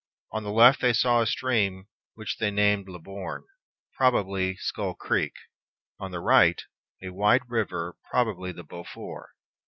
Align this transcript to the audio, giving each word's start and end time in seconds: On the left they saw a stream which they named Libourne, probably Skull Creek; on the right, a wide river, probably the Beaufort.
On 0.31 0.41
the 0.43 0.49
left 0.51 0.81
they 0.81 0.93
saw 0.93 1.21
a 1.21 1.27
stream 1.27 1.87
which 2.15 2.37
they 2.39 2.49
named 2.49 2.89
Libourne, 2.89 3.45
probably 3.93 4.55
Skull 4.55 4.95
Creek; 4.95 5.35
on 5.99 6.09
the 6.09 6.19
right, 6.19 6.59
a 7.03 7.09
wide 7.11 7.47
river, 7.47 7.97
probably 8.09 8.51
the 8.51 8.63
Beaufort. 8.63 9.29